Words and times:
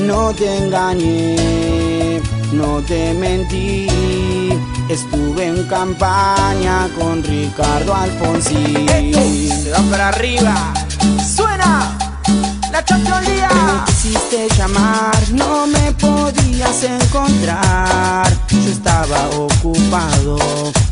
No 0.00 0.32
te 0.32 0.56
engañé, 0.56 2.20
no 2.52 2.80
te 2.82 3.12
mentí. 3.14 3.86
Estuve 4.88 5.46
en 5.46 5.66
campaña 5.68 6.88
con 6.98 7.22
Ricardo 7.22 7.94
Alfonsín. 7.94 8.88
Se 8.88 9.70
va 9.70 9.78
para 9.90 10.08
arriba. 10.08 10.72
¡Suena! 11.36 11.96
¡La 12.72 12.84
chacholía! 12.84 13.48
Me 13.50 13.84
quisiste 13.86 14.48
llamar, 14.56 15.16
no 15.32 15.66
me 15.66 15.92
podías 15.92 16.82
encontrar. 16.82 18.26
Yo 18.50 18.70
estaba 18.70 19.28
ocupado 19.36 20.38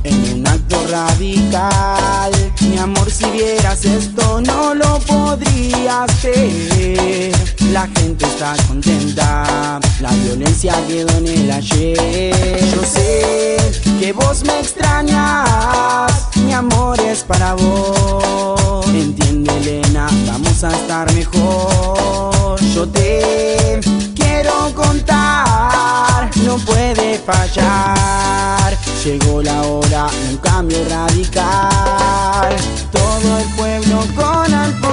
en 0.05 0.35
un 0.35 0.47
acto 0.47 0.87
radical. 0.91 2.33
Mi 2.61 2.79
amor, 2.79 3.11
si 3.11 3.25
vieras 3.31 3.85
esto, 3.85 4.41
no 4.43 4.75
lo 4.75 4.99
podrías 5.01 6.11
creer. 6.21 7.58
La 7.79 7.87
gente 8.01 8.27
está 8.27 8.57
contenta, 8.67 9.79
la 10.01 10.11
violencia 10.11 10.75
quedó 10.89 11.17
en 11.19 11.29
el 11.29 11.49
ayer. 11.49 12.59
Yo 12.75 12.83
sé 12.83 13.57
que 14.01 14.13
vos 14.13 14.43
me 14.45 14.59
extrañas, 14.59 16.11
mi 16.45 16.53
amor 16.53 16.99
es 16.99 17.23
para 17.23 17.55
vos. 17.55 18.85
Entiende, 18.89 19.57
Elena, 19.59 20.09
vamos 20.27 20.65
a 20.65 20.71
estar 20.71 21.15
mejor. 21.15 22.61
Yo 22.75 22.89
te 22.89 23.79
quiero 24.17 24.75
contar, 24.75 26.37
no 26.39 26.59
puede 26.59 27.21
fallar. 27.21 28.77
Llegó 29.05 29.41
la 29.41 29.63
hora 29.63 30.09
un 30.29 30.37
cambio 30.39 30.79
radical. 30.91 32.57
Todo 32.91 33.39
el 33.39 33.47
pueblo 33.55 34.05
con 34.17 34.53
Alfonsín, 34.53 34.88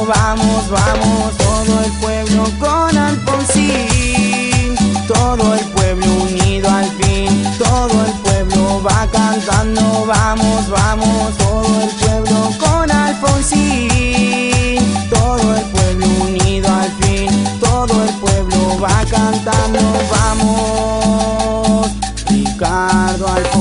vamos, 0.00 0.70
vamos, 0.70 1.36
todo 1.36 1.84
el 1.84 1.92
pueblo 2.00 2.44
con 2.58 2.96
Alfonsín, 2.96 4.74
todo 5.06 5.54
el 5.54 5.64
pueblo 5.66 6.06
unido 6.22 6.68
al 6.70 6.90
fin, 6.98 7.44
todo 7.58 8.06
el 8.06 8.12
pueblo 8.24 8.82
va 8.82 9.06
cantando, 9.12 10.04
vamos, 10.06 10.68
vamos, 10.68 11.36
todo 11.38 11.82
el 11.82 11.90
pueblo 11.90 12.50
con 12.58 12.90
Alfonsín, 12.90 14.80
todo 15.10 15.54
el 15.56 15.64
pueblo 15.66 16.06
unido 16.22 16.68
al 16.68 16.90
fin, 17.02 17.30
todo 17.60 18.02
el 18.02 18.14
pueblo 18.14 18.80
va 18.80 19.04
cantando, 19.10 19.80
vamos, 20.10 21.90
Ricardo 22.28 23.28
Alfonsín. 23.28 23.51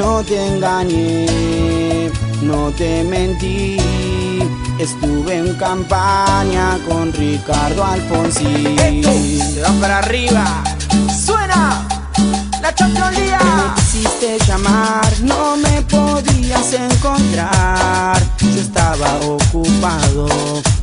No 0.00 0.24
te 0.24 0.46
engañé, 0.46 2.10
no 2.40 2.70
te 2.70 3.04
mentí. 3.04 3.76
Estuve 4.78 5.36
en 5.36 5.54
campaña 5.56 6.78
con 6.88 7.12
Ricardo 7.12 7.84
Alfonsín. 7.84 8.78
Se 9.04 9.60
va 9.60 9.72
para 9.78 9.98
arriba. 9.98 10.64
¡Suena! 11.14 11.86
¡La 12.62 12.70
Me 12.70 12.74
chacholía! 12.74 13.74
quisiste 13.76 14.38
llamar, 14.46 15.06
no 15.20 15.58
me 15.58 15.82
podías 15.82 16.72
encontrar. 16.72 18.22
Yo 18.40 18.58
estaba 18.58 19.18
ocupado 19.20 20.28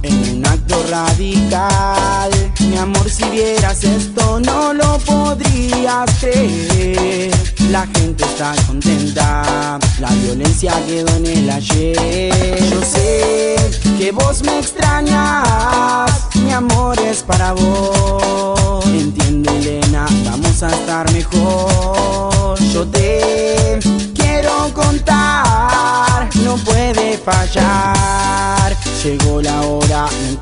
en 0.04 0.38
un 0.38 0.46
acto 0.46 0.86
radical. 0.92 2.30
Mi 2.60 2.78
amor, 2.78 3.10
si 3.10 3.24
vieras 3.32 3.84
esto, 3.84 4.40
no 4.42 4.74
lo 4.74 5.00
podrías 5.00 6.08
creer. 6.20 7.57
La 7.72 7.86
gente 7.86 8.24
está 8.24 8.56
contenta, 8.66 9.78
la 10.00 10.10
violencia 10.24 10.74
quedó 10.88 11.16
en 11.18 11.26
el 11.26 11.50
ayer. 11.50 12.64
Yo 12.72 12.82
sé 12.82 13.56
que 13.98 14.12
vos 14.12 14.42
me 14.44 14.60
extrañas, 14.60 16.10
mi 16.36 16.52
amor 16.54 16.98
es 17.00 17.24
para 17.24 17.52
vos. 17.52 18.86
Entiende, 18.86 19.50
Elena, 19.58 20.06
vamos 20.26 20.64
a 20.64 20.70
estar 20.70 21.12
mejor. 21.12 22.58
Yo 22.74 22.88
te 22.88 23.80
quiero 24.16 24.72
contar, 24.74 26.30
no 26.46 26.56
puede 26.58 27.18
fallar. 27.18 28.78
Llegó 29.04 29.42
la 29.42 29.62
hora 29.62 30.06
de 30.30 30.38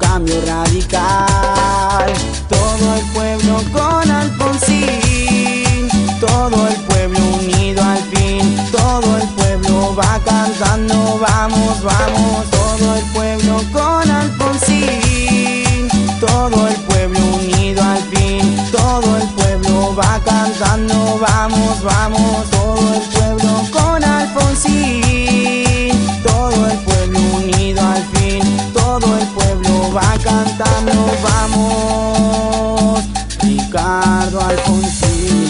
va 9.95 10.19
cantando, 10.25 11.17
vamos, 11.19 11.81
vamos, 11.81 12.49
todo 12.51 12.95
el 12.95 13.05
pueblo 13.13 13.61
con 13.71 14.09
Alfonsín, 14.11 15.87
todo 16.19 16.67
el 16.67 16.75
pueblo 16.81 17.19
unido 17.35 17.81
al 17.81 18.01
fin, 18.09 18.57
todo 18.71 19.17
el 19.17 19.27
pueblo 19.29 19.95
va 19.95 20.19
cantando, 20.25 21.17
vamos, 21.19 21.81
vamos, 21.81 22.49
todo 22.51 22.93
el 22.93 23.01
pueblo 23.03 23.61
con 23.71 24.03
Alfonsín, 24.03 25.93
todo 26.23 26.67
el 26.67 26.77
pueblo 26.79 27.19
unido 27.37 27.81
al 27.81 28.03
fin, 28.15 28.43
todo 28.73 29.17
el 29.17 29.27
pueblo 29.27 29.93
va 29.93 30.17
cantando, 30.21 31.09
vamos, 31.23 33.03
Ricardo 33.41 34.41
Alfonsín. 34.41 35.44